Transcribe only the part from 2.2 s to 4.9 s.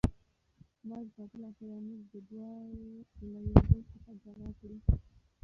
دواړه له یو بل څخه جلا کړي.